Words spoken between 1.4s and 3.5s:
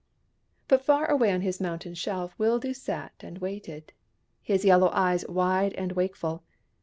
his mountain shelf Wildoo sat and